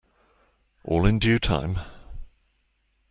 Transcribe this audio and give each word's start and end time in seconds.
All 0.83 1.05
in 1.05 1.19
due 1.19 1.37
time. 1.37 1.77